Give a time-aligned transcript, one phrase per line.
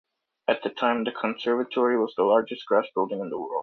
[0.47, 3.59] At the time, the conservatory was the largest glass building in the world.